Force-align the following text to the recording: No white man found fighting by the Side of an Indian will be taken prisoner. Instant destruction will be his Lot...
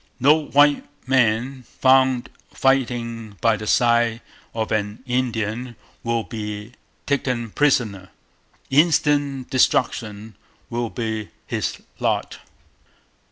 No 0.19 0.45
white 0.47 0.83
man 1.07 1.61
found 1.61 2.31
fighting 2.51 3.37
by 3.39 3.55
the 3.55 3.67
Side 3.67 4.21
of 4.51 4.71
an 4.71 5.03
Indian 5.05 5.75
will 6.03 6.23
be 6.23 6.71
taken 7.05 7.51
prisoner. 7.51 8.09
Instant 8.71 9.51
destruction 9.51 10.33
will 10.71 10.89
be 10.89 11.29
his 11.45 11.83
Lot... 11.99 12.39